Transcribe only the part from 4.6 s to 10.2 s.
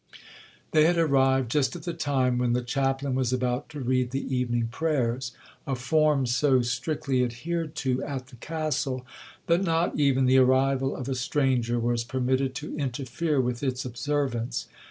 prayers,—a form so strictly adhered to at the Castle, that not